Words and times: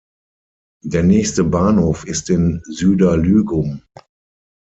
Der 0.83 1.03
nächste 1.03 1.43
Bahnhof 1.43 2.07
ist 2.07 2.31
in 2.31 2.63
Süderlügum. 2.65 3.83